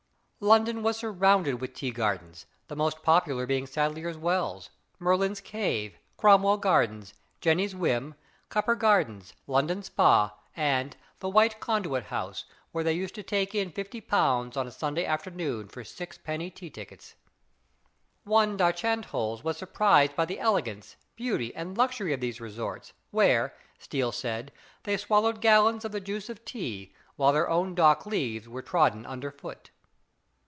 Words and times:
London 0.43 0.81
was 0.81 0.97
surrounded 0.97 1.61
with 1.61 1.75
tea 1.75 1.91
gardens, 1.91 2.47
the 2.67 2.75
most 2.75 3.03
popular 3.03 3.45
being 3.45 3.67
Sadlier's 3.67 4.17
Wells, 4.17 4.71
Merlin's 4.97 5.39
Cave, 5.39 5.99
Cromwell 6.17 6.57
Gardens, 6.57 7.13
Jenny's 7.41 7.75
Whim, 7.75 8.15
Cuper 8.49 8.73
Gardens, 8.73 9.35
London 9.45 9.83
Spa, 9.83 10.35
and 10.55 10.97
the 11.19 11.29
White 11.29 11.59
Conduit 11.59 12.05
House, 12.05 12.45
where 12.71 12.83
they 12.83 12.93
used 12.93 13.13
to 13.13 13.21
take 13.21 13.53
in 13.53 13.69
fifty 13.71 14.01
pounds 14.01 14.57
on 14.57 14.65
a 14.65 14.71
Sunday 14.71 15.05
afternoon 15.05 15.67
for 15.67 15.83
sixpenny 15.83 16.49
tea 16.49 16.71
tickets. 16.71 17.13
One 18.23 18.57
D'Archenholz 18.57 19.43
was 19.43 19.57
surprised 19.57 20.15
by 20.15 20.25
the 20.25 20.39
elegance, 20.39 20.95
beauty, 21.15 21.53
and 21.53 21.77
luxury 21.77 22.13
of 22.13 22.19
these 22.19 22.41
resorts, 22.41 22.93
where, 23.11 23.53
Steele 23.77 24.11
said, 24.11 24.51
they 24.85 24.97
swallowed 24.97 25.39
gallons 25.39 25.85
of 25.85 25.91
the 25.91 26.01
juice 26.01 26.31
of 26.31 26.43
tea, 26.45 26.95
while 27.15 27.31
their 27.31 27.47
own 27.47 27.75
dock 27.75 28.07
leaves 28.07 28.49
were 28.49 28.63
trodden 28.63 29.05
under 29.05 29.29
foot. 29.29 29.69